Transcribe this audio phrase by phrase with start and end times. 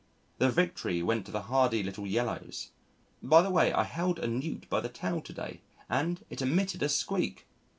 [0.39, 2.71] The victory went to the hardy little Yellows....
[3.21, 6.81] By the way, I held a Newt by the tail to day and it emitted
[6.81, 7.45] a squeak!